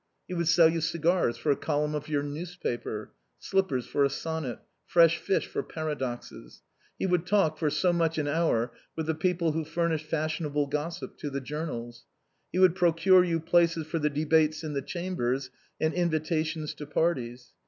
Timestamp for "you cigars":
0.67-1.37